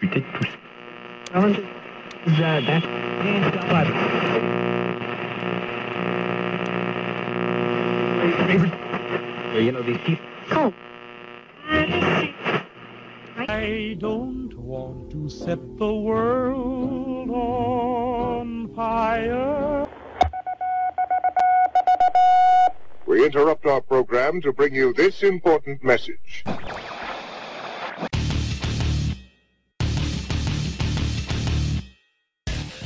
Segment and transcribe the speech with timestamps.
[0.00, 0.58] discuter tout ça.
[9.54, 10.24] You know, these people.
[10.52, 10.72] Oh.
[13.48, 19.88] I don't want to set the world on fire.
[23.06, 26.44] We interrupt our program to bring you this important message.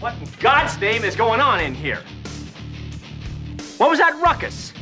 [0.00, 2.02] What in God's name is going on in here?
[3.76, 4.72] What was that ruckus?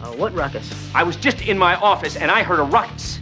[0.00, 0.72] Uh, what ruckus?
[0.94, 3.18] I was just in my office and I heard a ruckus.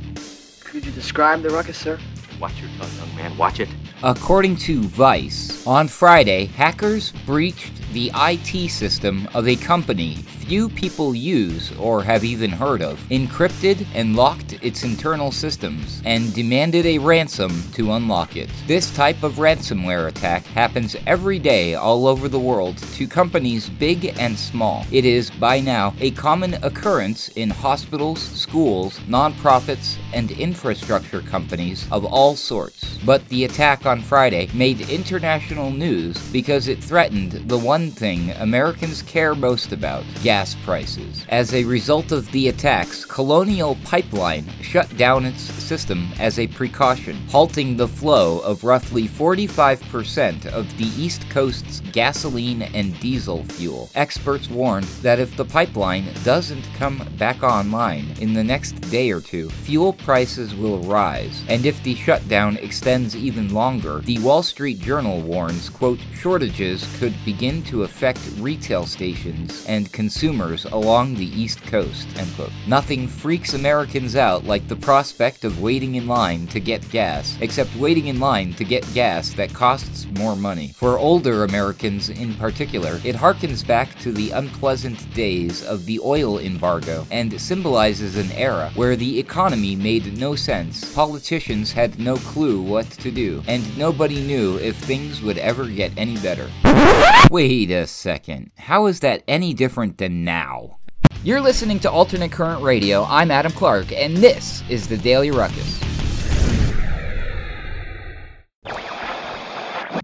[0.63, 1.99] Could you describe the ruckus, sir?
[2.39, 3.39] Watch your tongue, young man.
[3.39, 3.71] Watch it.
[4.03, 11.15] According to Vice, on Friday, hackers breached the IT system of a company few people
[11.15, 16.99] use or have even heard of, encrypted and locked its internal systems, and demanded a
[16.99, 18.51] ransom to unlock it.
[18.67, 24.15] This type of ransomware attack happens every day all over the world to companies big
[24.19, 24.85] and small.
[24.91, 32.05] It is, by now, a common occurrence in hospitals, schools, nonprofits, and infrastructure companies of
[32.05, 32.99] all sorts.
[33.07, 39.03] But the attack on Friday made international news because it threatened the one thing Americans
[39.03, 41.25] care most about gas prices.
[41.29, 47.17] As a result of the attacks, Colonial Pipeline shut down its system as a precaution,
[47.29, 53.91] halting the flow of roughly 45% of the East Coast's gasoline and diesel fuel.
[53.95, 59.21] Experts warned that if the pipeline doesn't come back online in the next day or
[59.21, 61.43] two, fuel prices will rise.
[61.49, 67.15] And if the shutdown extends even longer, the Wall Street Journal warns, quote, shortages could
[67.25, 72.07] begin to affect retail stations and consumers along the East Coast.
[72.67, 77.75] Nothing freaks Americans out like the prospect of waiting in line to get gas, except
[77.77, 80.69] waiting in line to get gas that costs more money.
[80.75, 86.39] For older Americans in particular, it harkens back to the unpleasant days of the oil
[86.39, 92.61] embargo and symbolizes an era where the economy made no sense, politicians had no clue
[92.61, 96.51] what to do, and nobody knew if things would ever get any better.
[97.31, 98.51] Wait a second.
[98.59, 100.79] How is that any different than now?
[101.23, 103.05] You're listening to Alternate Current Radio.
[103.05, 105.94] I'm Adam Clark, and this is the Daily Ruckus.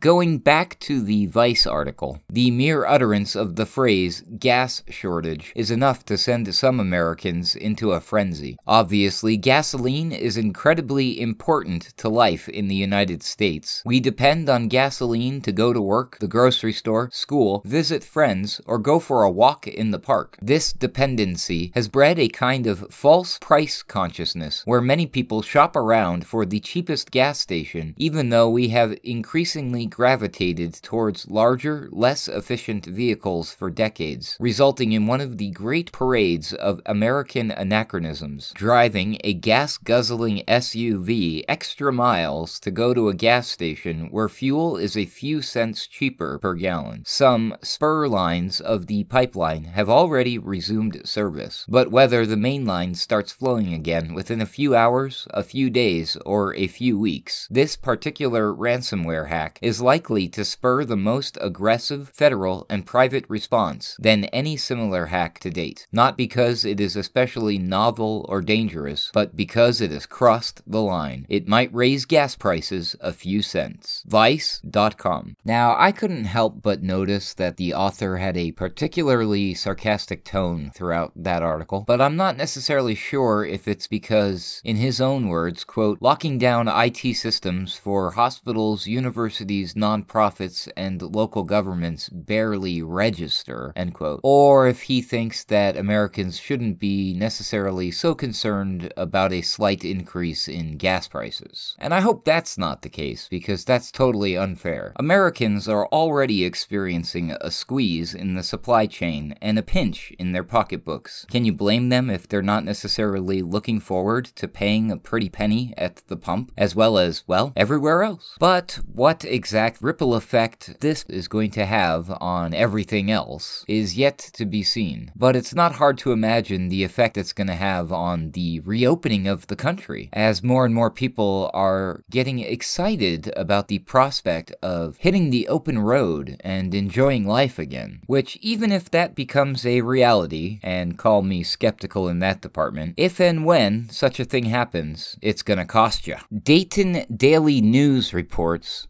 [0.01, 5.71] Going back to the Vice article, the mere utterance of the phrase gas shortage is
[5.71, 8.57] enough to send some Americans into a frenzy.
[8.67, 13.83] Obviously, gasoline is incredibly important to life in the United States.
[13.85, 18.79] We depend on gasoline to go to work, the grocery store, school, visit friends, or
[18.79, 20.39] go for a walk in the park.
[20.41, 26.27] This dependency has bred a kind of false price consciousness where many people shop around
[26.27, 32.87] for the cheapest gas station, even though we have increasingly gravitated towards larger, less efficient
[32.87, 39.35] vehicles for decades, resulting in one of the great parades of American anachronisms driving a
[39.35, 45.07] gas guzzling SUV extra miles to go to a gas station where fuel is a
[45.07, 47.03] few cents cheaper per gallon.
[47.07, 52.95] Some spur lines of the pipeline have already resumed service, but whether the main line
[52.95, 57.77] starts flowing again within a few hours, a few days, or a few weeks, this
[57.77, 64.25] particular ransomware hack is likely to spur the most aggressive federal and private response than
[64.27, 65.87] any similar hack to date.
[65.93, 71.27] Not because it is especially novel or dangerous, but because it has crossed the line.
[71.29, 74.05] It might raise gas prices a few cents.
[74.07, 75.37] Vice.com.
[75.45, 81.13] Now, I couldn't help but notice that the author had a particularly sarcastic tone throughout
[81.17, 85.99] that article, but I'm not necessarily sure if it's because, in his own words, quote,
[86.01, 93.95] locking down IT systems for hospitals, universities, countries nonprofits and local governments barely register, end
[93.95, 99.85] quote, or if he thinks that Americans shouldn't be necessarily so concerned about a slight
[99.85, 101.75] increase in gas prices.
[101.79, 104.93] And I hope that's not the case, because that's totally unfair.
[104.97, 110.45] Americans are already experiencing a squeeze in the supply chain and a pinch in their
[110.45, 111.27] pocketbooks.
[111.31, 115.75] Can you blame them if they're not necessarily looking forward to paying a pretty penny
[115.77, 118.37] at the pump, as well as, well, everywhere else?
[118.39, 119.25] But what
[119.61, 124.63] exact ripple effect this is going to have on everything else is yet to be
[124.63, 125.13] seen.
[125.15, 129.27] But it's not hard to imagine the effect it's going to have on the reopening
[129.27, 134.97] of the country, as more and more people are getting excited about the prospect of
[134.97, 138.01] hitting the open road and enjoying life again.
[138.07, 143.21] Which, even if that becomes a reality, and call me skeptical in that department, if
[143.21, 146.17] and when such a thing happens, it's gonna cost you.
[146.35, 148.89] Dayton Daily News reports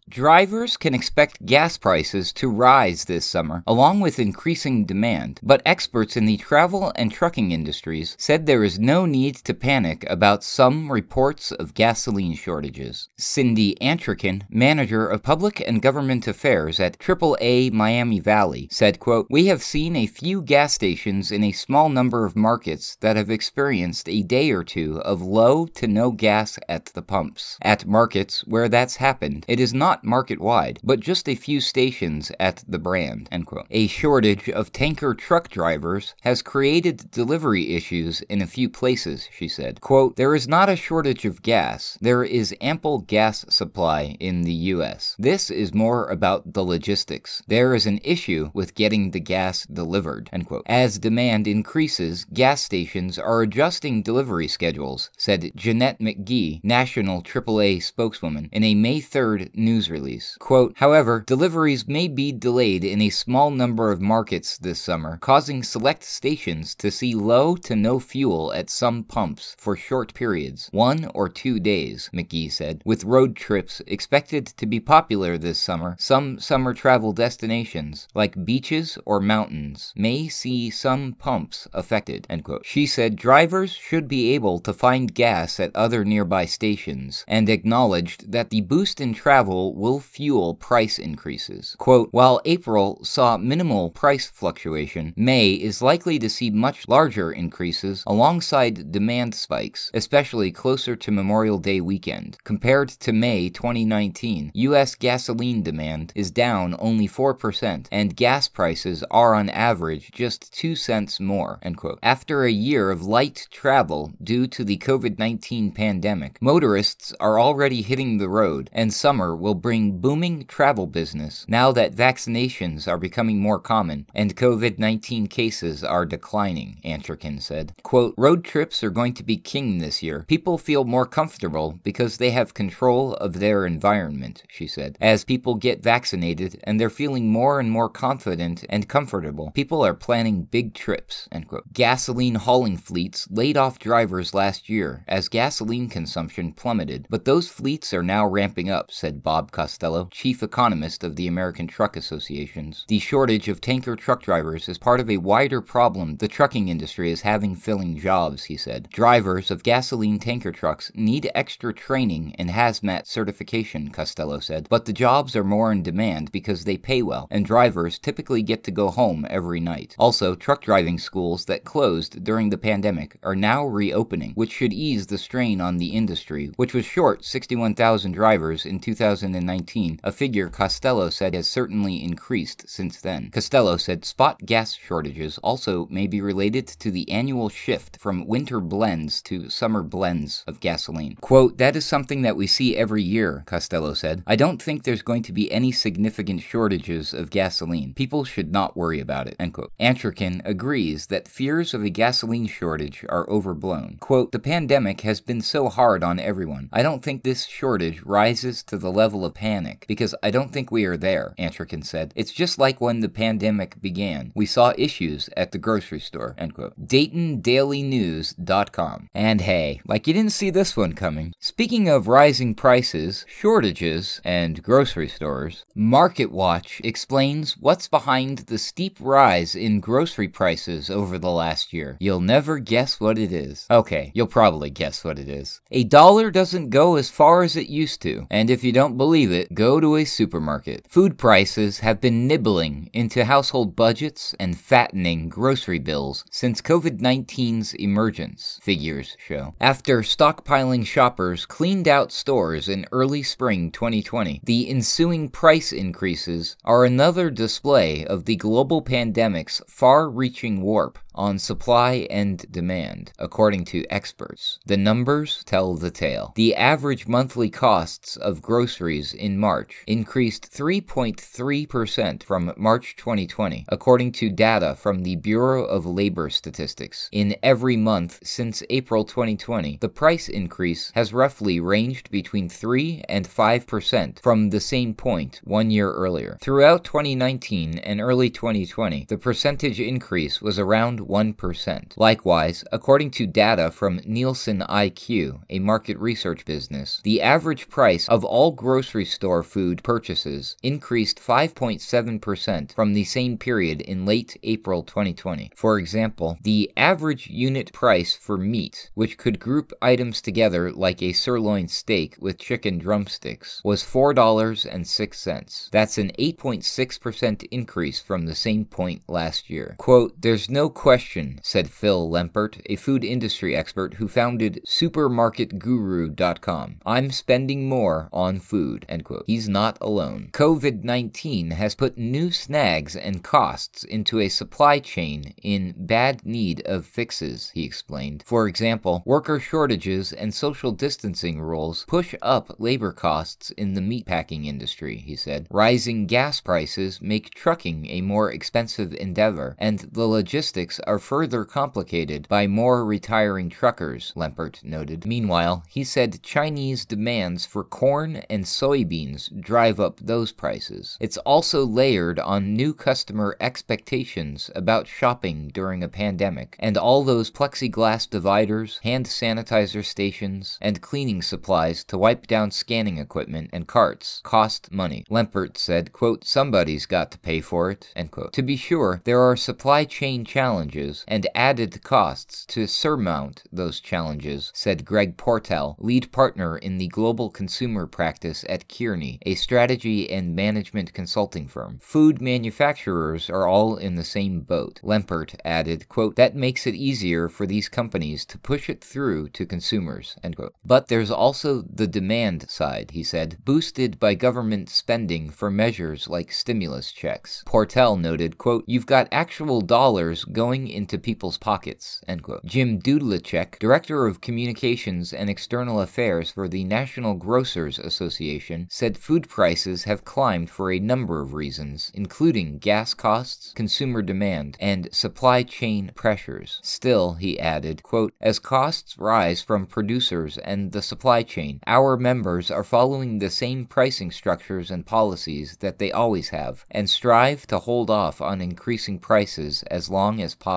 [0.61, 6.15] drivers can expect gas prices to rise this summer, along with increasing demand, but experts
[6.15, 10.91] in the travel and trucking industries said there is no need to panic about some
[10.91, 13.09] reports of gasoline shortages.
[13.17, 19.47] Cindy Antrican, manager of public and government affairs at AAA Miami Valley, said, quote, We
[19.47, 24.07] have seen a few gas stations in a small number of markets that have experienced
[24.07, 27.57] a day or two of low to no gas at the pumps.
[27.63, 32.31] At markets where that's happened, it is not market wide, but just a few stations
[32.39, 33.29] at the brand.
[33.69, 39.47] A shortage of tanker truck drivers has created delivery issues in a few places, she
[39.47, 39.81] said.
[39.81, 41.97] Quote, There is not a shortage of gas.
[42.01, 45.15] There is ample gas supply in the U.S.
[45.17, 47.41] This is more about the logistics.
[47.47, 50.29] There is an issue with getting the gas delivered.
[50.65, 58.49] As demand increases, gas stations are adjusting delivery schedules, said Jeanette McGee, national AAA spokeswoman,
[58.51, 60.30] in a May 3rd news release.
[60.39, 65.63] Quote, However, deliveries may be delayed in a small number of markets this summer, causing
[65.63, 71.11] select stations to see low to no fuel at some pumps for short periods, one
[71.13, 72.81] or two days, McGee said.
[72.85, 78.97] With road trips expected to be popular this summer, some summer travel destinations, like beaches
[79.05, 82.27] or mountains, may see some pumps affected.
[82.63, 88.31] She said drivers should be able to find gas at other nearby stations, and acknowledged
[88.31, 90.20] that the boost in travel will fuel
[90.59, 91.75] price increases.
[91.79, 98.03] Quote, While April saw minimal price fluctuation, May is likely to see much larger increases
[98.05, 102.37] alongside demand spikes, especially closer to Memorial Day weekend.
[102.43, 104.93] Compared to May 2019, U.S.
[104.93, 111.19] gasoline demand is down only 4%, and gas prices are on average just 2 cents
[111.19, 111.59] more.
[111.63, 111.97] End quote.
[112.03, 117.81] After a year of light travel due to the COVID 19 pandemic, motorists are already
[117.81, 123.39] hitting the road, and summer will bring booming travel business now that vaccinations are becoming
[123.39, 127.71] more common and COVID 19 cases are declining, Antrican said.
[127.81, 130.25] Quote, Road trips are going to be king this year.
[130.27, 134.97] People feel more comfortable because they have control of their environment, she said.
[134.99, 139.93] As people get vaccinated and they're feeling more and more confident and comfortable, people are
[139.93, 141.71] planning big trips, end quote.
[141.71, 147.93] Gasoline hauling fleets laid off drivers last year as gasoline consumption plummeted, but those fleets
[147.93, 152.85] are now ramping up, said Bob Costello, chief economist of the American Truck Associations.
[152.87, 157.11] The shortage of tanker truck drivers is part of a wider problem the trucking industry
[157.11, 158.89] is having filling jobs, he said.
[158.91, 164.93] Drivers of gasoline tanker trucks need extra training and hazmat certification, Costello said, but the
[164.93, 168.89] jobs are more in demand because they pay well, and drivers typically get to go
[168.89, 169.95] home every night.
[169.99, 175.07] Also, truck driving schools that closed during the pandemic are now reopening, which should ease
[175.07, 181.09] the strain on the industry, which was short 61,000 drivers in 2019, a figure Costello
[181.09, 183.29] said has certainly increased since then.
[183.31, 188.59] Costello said spot gas shortages also may be related to the annual shift from winter
[188.59, 191.15] blends to summer blends of gasoline.
[191.21, 194.23] Quote, that is something that we see every year, Costello said.
[194.25, 197.93] I don't think there's going to be any significant shortages of gasoline.
[197.93, 199.71] People should not worry about it, end quote.
[199.79, 203.97] Antrican agrees that fears of a gasoline shortage are overblown.
[203.99, 206.69] Quote, the pandemic has been so hard on everyone.
[206.71, 210.71] I don't think this shortage rises to the level of panic because I don't think
[210.71, 212.13] we are there, Antrican said.
[212.15, 214.31] It's just like when the pandemic began.
[214.35, 216.79] We saw issues at the grocery store, end quote.
[216.79, 219.09] DaytonDailyNews.com.
[219.13, 221.33] And hey, like you didn't see this one coming.
[221.39, 229.55] Speaking of rising prices, shortages, and grocery stores, MarketWatch explains what's behind the steep rise
[229.55, 231.97] in grocery prices over the last year.
[231.99, 233.67] You'll never guess what it is.
[233.69, 235.61] Okay, you'll probably guess what it is.
[235.71, 239.31] A dollar doesn't go as far as it used to, and if you don't believe
[239.31, 240.85] it, go go to a supermarket.
[240.89, 247.73] Food prices have been nibbling into household budgets and fattening grocery bills since COVID 19's
[247.75, 249.53] emergence, figures show.
[249.61, 256.83] After stockpiling shoppers cleaned out stores in early spring 2020, the ensuing price increases are
[256.83, 263.85] another display of the global pandemic's far reaching warp on supply and demand, according to
[263.89, 264.59] experts.
[264.65, 266.33] The numbers tell the tale.
[266.35, 274.29] The average monthly costs of groceries in March increased 3.3% from March 2020, according to
[274.29, 277.09] data from the Bureau of Labor Statistics.
[277.11, 283.27] In every month since April 2020, the price increase has roughly ranged between 3 and
[283.27, 286.37] 5% from the same point one year earlier.
[286.41, 291.93] Throughout 2019 and early 2020, the percentage increase was around 1%.
[291.97, 298.23] Likewise, according to data from Nielsen IQ, a market research business, the average price of
[298.23, 305.51] all grocery store food purchases increased 5.7% from the same period in late April 2020.
[305.55, 311.11] For example, the average unit price for meat, which could group items together like a
[311.11, 315.69] sirloin steak with chicken drumsticks, was $4.06.
[315.71, 319.75] That's an 8.6% increase from the same point last year.
[319.77, 326.81] Quote, There's no question, said Phil Lempert, a food industry expert who founded supermarketguru.com.
[326.85, 329.23] I'm spending more on food, end quote.
[329.25, 330.31] He's not alone.
[330.33, 336.61] COVID 19 has put new snags and costs into a supply chain in bad need
[336.65, 338.25] of fixes, he explained.
[338.27, 344.45] For example, worker shortages and social distancing rules push up labor costs in the meatpacking
[344.45, 345.47] industry, he said.
[345.49, 352.27] Rising gas prices make trucking a more expensive endeavor, and the logistics are further complicated
[352.27, 355.05] by more retiring truckers, Lempert noted.
[355.05, 360.97] Meanwhile, he said Chinese demands for corn and soybeans drive up those prices.
[360.99, 367.29] It's also layered on new customer expectations about shopping during a pandemic, and all those
[367.29, 374.21] plexiglass dividers, hand sanitizer stations, and cleaning supplies to wipe down scanning equipment and carts
[374.23, 375.05] cost money.
[375.09, 378.33] Lempert said, quote, somebody's got to pay for it, end quote.
[378.33, 380.70] To be sure, there are supply chain challenges
[381.07, 387.29] and added costs to surmount those challenges, said Greg Portell, lead partner in the global
[387.29, 391.79] consumer practice at Kearney, a strategy and management consulting firm.
[391.81, 394.79] Food manufacturers are all in the same boat.
[394.83, 399.45] Lempert added, quote, that makes it easier for these companies to push it through to
[399.45, 400.53] consumers, end quote.
[400.63, 406.31] But there's also the demand side, he said, boosted by government spending for measures like
[406.31, 407.43] stimulus checks.
[407.45, 412.01] Portell noted, quote, you've got actual dollars going into people's pockets.
[412.45, 419.27] Jim Dudlicek, director of communications and external affairs for the National Grocers Association, said food
[419.29, 425.43] prices have climbed for a number of reasons, including gas costs, consumer demand, and supply
[425.43, 426.59] chain pressures.
[426.61, 432.51] Still, he added, quote, as costs rise from producers and the supply chain, our members
[432.51, 437.59] are following the same pricing structures and policies that they always have, and strive to
[437.59, 440.50] hold off on increasing prices as long as possible.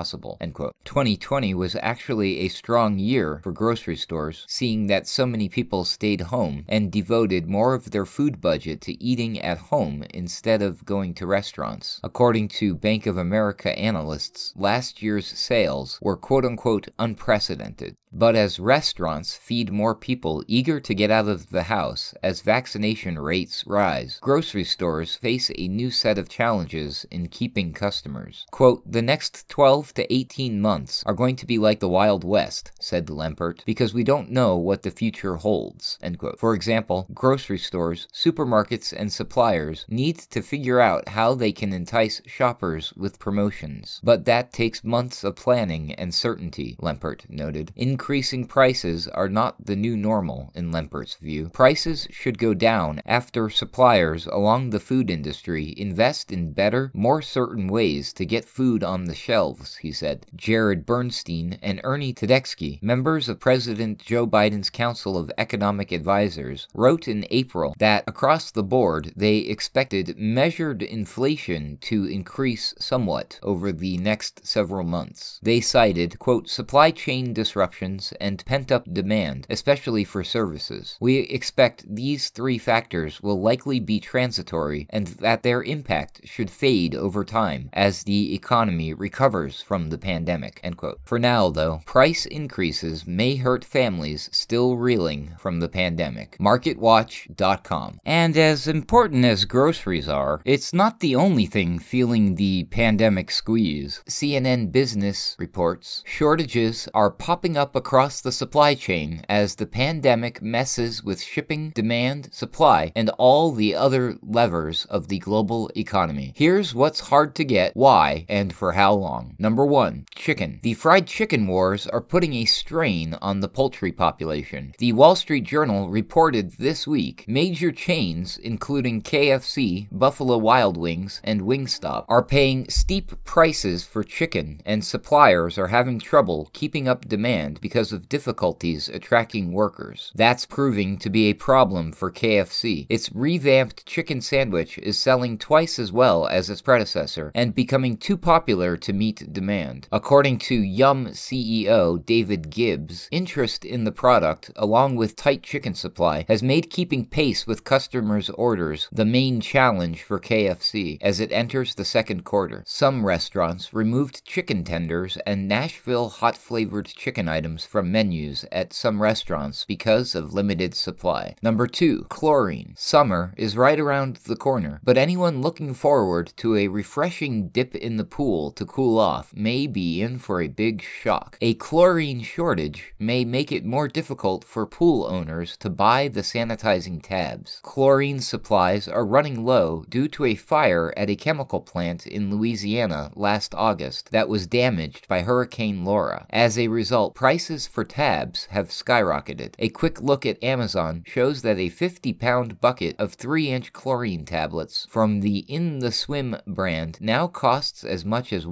[0.52, 0.74] Quote.
[0.84, 6.22] 2020 was actually a strong year for grocery stores, seeing that so many people stayed
[6.22, 11.14] home and devoted more of their food budget to eating at home instead of going
[11.14, 12.00] to restaurants.
[12.02, 17.96] According to Bank of America analysts, last year's sales were quote unquote unprecedented.
[18.16, 23.18] But as restaurants feed more people eager to get out of the house as vaccination
[23.18, 28.46] rates rise, grocery stores face a new set of challenges in keeping customers.
[28.52, 32.72] Quote, the next 12 to 18 months are going to be like the Wild West,
[32.80, 35.98] said Lempert, because we don't know what the future holds.
[36.38, 42.22] For example, grocery stores, supermarkets, and suppliers need to figure out how they can entice
[42.26, 44.00] shoppers with promotions.
[44.02, 47.72] But that takes months of planning and certainty, Lempert noted.
[47.76, 51.50] Increasing prices are not the new normal, in Lempert's view.
[51.50, 57.66] Prices should go down after suppliers along the food industry invest in better, more certain
[57.66, 60.26] ways to get food on the shelves, he said.
[60.34, 67.08] Jared Bernstein and Ernie Tedeschi, members of President Joe Biden's Council of Economic Advisers, wrote
[67.08, 73.98] in April that across the board they expected measured inflation to increase somewhat over the
[73.98, 75.40] next several months.
[75.42, 80.96] They cited, quote, supply chain disruptions and pent up demand, especially for services.
[81.00, 86.94] We expect these three factors will likely be transitory and that their impact should fade
[86.94, 90.60] over time as the economy recovers from the pandemic.
[90.62, 91.00] End quote.
[91.04, 96.36] For now, though, price increases may hurt families still reeling from the pandemic.
[96.38, 98.00] MarketWatch.com.
[98.04, 104.02] And as important as groceries are, it's not the only thing feeling the pandemic squeeze.
[104.08, 111.02] CNN Business reports shortages are popping up across the supply chain as the pandemic messes
[111.02, 116.32] with shipping, demand, supply, and all the other levers of the global economy.
[116.36, 119.36] Here's what's hard to get, why, and for how long.
[119.44, 120.58] Number one, chicken.
[120.62, 124.72] The fried chicken wars are putting a strain on the poultry population.
[124.78, 131.42] The Wall Street Journal reported this week major chains, including KFC, Buffalo Wild Wings, and
[131.42, 137.60] Wingstop, are paying steep prices for chicken, and suppliers are having trouble keeping up demand
[137.60, 140.10] because of difficulties attracting workers.
[140.14, 142.86] That's proving to be a problem for KFC.
[142.88, 148.16] Its revamped chicken sandwich is selling twice as well as its predecessor and becoming too
[148.16, 149.88] popular to meet demand.
[149.92, 156.24] According to Yum CEO David Gibbs, interest in the product, along with tight chicken supply,
[156.28, 161.74] has made keeping pace with customers' orders the main challenge for KFC as it enters
[161.74, 162.62] the second quarter.
[162.66, 169.02] Some restaurants removed chicken tenders and Nashville hot flavored chicken items from menus at some
[169.02, 171.34] restaurants because of limited supply.
[171.42, 172.74] Number two, chlorine.
[172.76, 177.96] Summer is right around the corner, but anyone looking forward to a refreshing dip in
[177.96, 181.38] the pool to cool off may be in for a big shock.
[181.40, 187.00] A chlorine shortage may make it more difficult for pool owners to buy the sanitizing
[187.02, 187.60] tabs.
[187.62, 193.12] Chlorine supplies are running low due to a fire at a chemical plant in Louisiana
[193.14, 196.26] last August that was damaged by Hurricane Laura.
[196.30, 199.54] As a result, prices for tabs have skyrocketed.
[199.58, 204.24] A quick look at Amazon shows that a 50 pound bucket of 3 inch chlorine
[204.24, 208.46] tablets from the In the Swim brand now costs as much as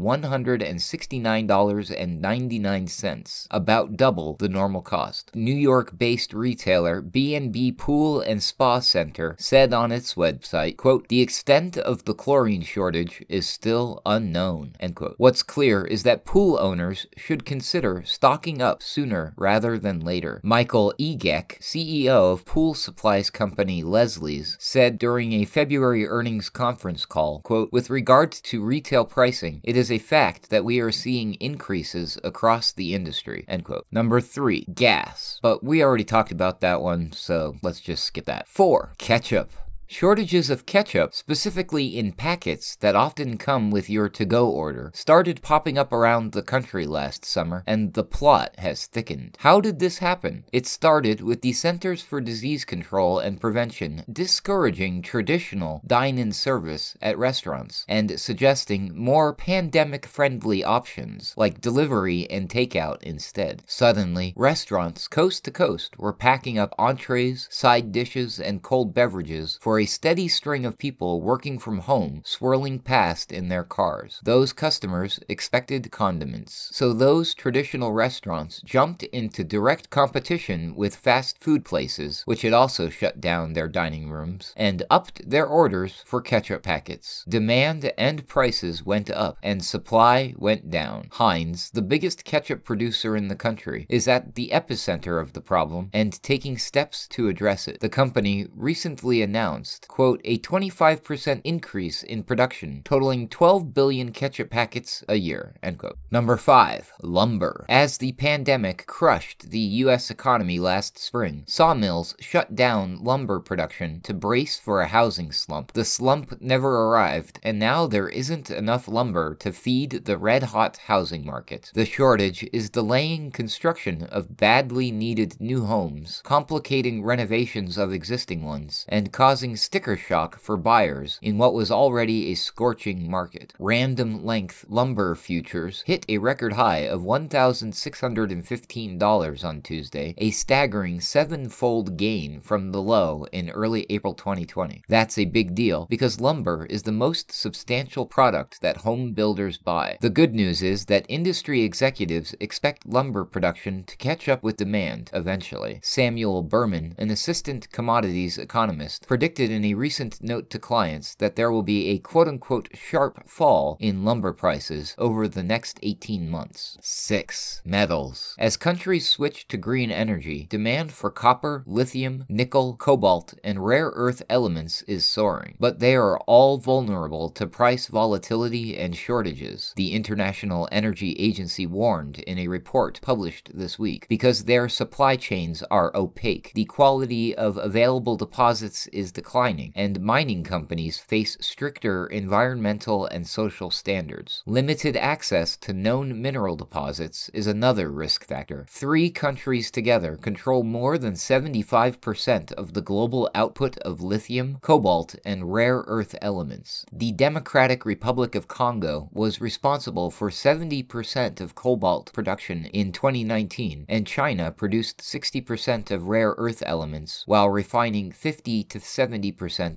[0.67, 5.31] $169.99, about double the normal cost.
[5.35, 11.77] New York-based retailer B&B Pool and Spa Center said on its website, quote, "The extent
[11.77, 15.15] of the chlorine shortage is still unknown." End quote.
[15.19, 20.41] What's clear is that pool owners should consider stocking up sooner rather than later.
[20.43, 27.41] Michael Egeck, CEO of pool supplies company Leslie's, said during a February earnings conference call,
[27.41, 32.19] quote, "With regard to retail pricing, it is a fact that we are seeing increases
[32.23, 33.87] across the industry." End quote.
[33.91, 35.41] Number 3, gas.
[35.43, 38.47] But we already talked about that one, so let's just skip that.
[38.47, 39.51] 4, ketchup.
[39.93, 45.43] Shortages of ketchup, specifically in packets that often come with your to go order, started
[45.43, 49.37] popping up around the country last summer, and the plot has thickened.
[49.41, 50.45] How did this happen?
[50.51, 56.97] It started with the Centers for Disease Control and Prevention discouraging traditional dine in service
[57.03, 63.63] at restaurants and suggesting more pandemic friendly options like delivery and takeout instead.
[63.67, 69.82] Suddenly, restaurants coast to coast were packing up entrees, side dishes, and cold beverages for
[69.83, 74.21] a steady string of people working from home swirling past in their cars.
[74.23, 81.65] Those customers expected condiments, so those traditional restaurants jumped into direct competition with fast food
[81.65, 86.63] places, which had also shut down their dining rooms, and upped their orders for ketchup
[86.63, 87.25] packets.
[87.29, 91.09] Demand and prices went up, and supply went down.
[91.11, 95.91] Heinz, the biggest ketchup producer in the country, is at the epicenter of the problem
[95.93, 97.81] and taking steps to address it.
[97.81, 105.05] The company recently announced, quote, a 25% increase in production, totaling 12 billion ketchup packets
[105.09, 105.99] a year, end quote.
[106.11, 106.93] Number 5.
[107.03, 107.65] Lumber.
[107.69, 110.11] As the pandemic crushed the U.S.
[110.11, 115.73] economy last spring, sawmills shut down lumber production to brace for a housing slump.
[115.73, 120.77] The slump never arrived, and now there isn't enough lumber to feed the red hot
[120.87, 121.71] housing market.
[121.75, 128.85] The shortage is delaying construction of badly needed new homes, complicating renovations of existing ones,
[128.89, 133.55] and causing sticker shock for buyers in what was already a scorching market.
[133.59, 141.97] Random length lumber futures hit a record high of $1,615 on Tuesday, a staggering seven-fold
[141.97, 144.83] gain from the low in early April 2020.
[144.89, 149.99] That's a big deal because lumber is the most substantial product that home builders buy.
[150.01, 155.11] The good news is that industry executives expect lumber production to catch up with demand
[155.13, 155.81] eventually.
[155.83, 161.51] Samuel Burman, an assistant commodities economist, predicted in a recent note to clients that there
[161.51, 166.79] will be a quote unquote sharp fall in lumber prices over the next 18 months.
[166.81, 167.63] 6.
[167.65, 168.35] Metals.
[168.39, 174.23] As countries switch to green energy, demand for copper, lithium, nickel, cobalt, and rare earth
[174.29, 180.69] elements is soaring, but they are all vulnerable to price volatility and shortages, the International
[180.71, 186.53] Energy Agency warned in a report published this week, because their supply chains are opaque.
[186.55, 193.27] The quality of available deposits is declining declining, and mining companies face stricter environmental and
[193.27, 194.43] social standards.
[194.45, 198.67] Limited access to known mineral deposits is another risk factor.
[198.69, 205.51] Three countries together control more than 75% of the global output of lithium, cobalt, and
[205.51, 206.85] rare earth elements.
[206.93, 214.07] The Democratic Republic of Congo was responsible for 70% of cobalt production in 2019, and
[214.07, 219.22] China produced 60% of rare earth elements while refining 50 to 70%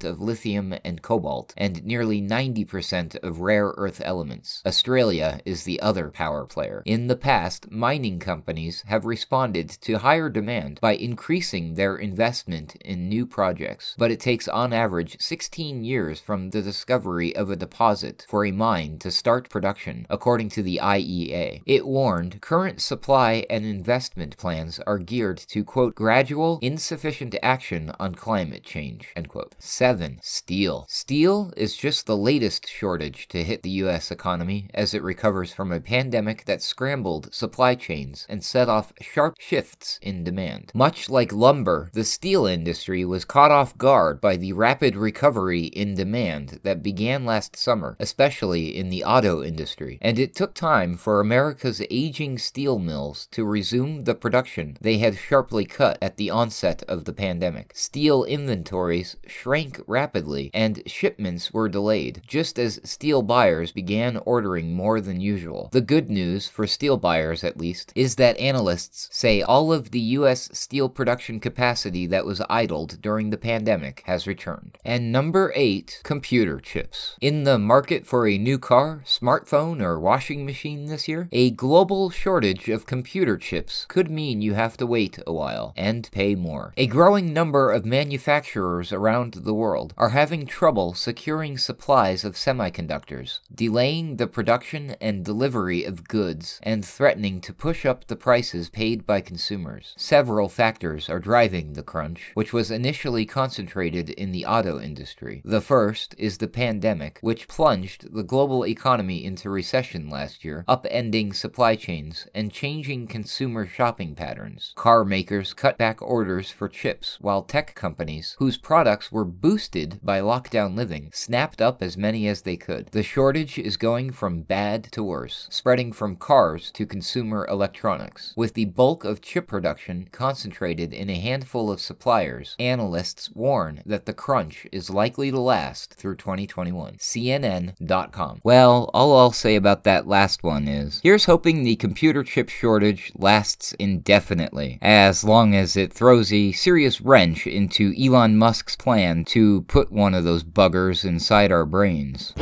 [0.04, 4.62] of lithium and cobalt and nearly 90% of rare earth elements.
[4.66, 6.82] Australia is the other power player.
[6.86, 13.08] In the past, mining companies have responded to higher demand by increasing their investment in
[13.10, 18.26] new projects, but it takes on average 16 years from the discovery of a deposit
[18.28, 21.62] for a mine to start production, according to the IEA.
[21.66, 28.16] It warned current supply and investment plans are geared to, quote, gradual, insufficient action on
[28.16, 29.35] climate change, end quote.
[29.60, 30.20] 7.
[30.22, 30.86] Steel.
[30.88, 34.12] Steel is just the latest shortage to hit the U.S.
[34.12, 39.36] economy as it recovers from a pandemic that scrambled supply chains and set off sharp
[39.40, 40.72] shifts in demand.
[40.74, 45.96] Much like lumber, the steel industry was caught off guard by the rapid recovery in
[45.96, 51.20] demand that began last summer, especially in the auto industry, and it took time for
[51.20, 56.84] America's aging steel mills to resume the production they had sharply cut at the onset
[56.84, 57.72] of the pandemic.
[57.76, 65.02] Steel inventories shrank rapidly and shipments were delayed, just as steel buyers began ordering more
[65.02, 65.70] than usual.
[65.72, 70.00] The good news, for steel buyers at least, is that analysts say all of the
[70.00, 70.50] U.S.
[70.54, 74.78] steel production capacity that was idled during the pandemic has returned.
[74.84, 77.16] And number 8, computer chips.
[77.22, 82.10] In the market for a new car, smartphone, or washing machine this year, a global
[82.10, 86.74] shortage of computer chips could mean you have to wait a while and pay more.
[86.78, 93.40] A growing number of manufacturers around the world are having trouble securing supplies of semiconductors,
[93.54, 99.06] delaying the production and delivery of goods, and threatening to push up the prices paid
[99.06, 99.94] by consumers.
[99.98, 105.42] Several factors are driving the crunch, which was initially concentrated in the auto industry.
[105.46, 111.34] The first is the pandemic, which plunged the global economy into recession last year, upending
[111.34, 114.74] supply chains and changing consumer shopping patterns.
[114.76, 120.20] Car makers cut back orders for chips, while tech companies, whose products were boosted by
[120.20, 122.88] lockdown living, snapped up as many as they could.
[122.88, 128.34] The shortage is going from bad to worse, spreading from cars to consumer electronics.
[128.36, 134.06] With the bulk of chip production concentrated in a handful of suppliers, analysts warn that
[134.06, 136.96] the crunch is likely to last through 2021.
[136.98, 138.42] CNN.com.
[138.44, 143.12] Well, all I'll say about that last one is here's hoping the computer chip shortage
[143.16, 149.64] lasts indefinitely, as long as it throws a serious wrench into Elon Musk's plan to
[149.64, 152.34] put one of those buggers inside our brains.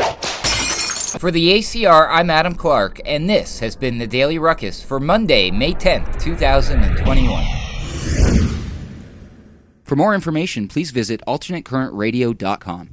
[1.18, 5.52] For the ACR, I'm Adam Clark, and this has been the Daily Ruckus for Monday,
[5.52, 7.46] May 10th, 2021.
[9.86, 12.90] For more information, please visit alternatecurrentradio.com.